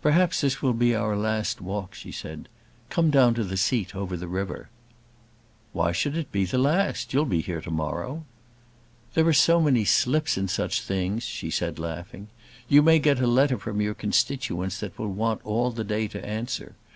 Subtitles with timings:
[0.00, 2.48] "Perhaps this will be our last walk," she said.
[2.90, 4.70] "Come down to the seat over the river."
[5.72, 7.14] "Why should it be the last?
[7.14, 8.24] You'll be here to morrow."
[9.14, 12.26] "There are so many slips in such things," she said laughing.
[12.68, 16.26] "You may get a letter from your constituents that will want all the day to
[16.26, 16.74] answer.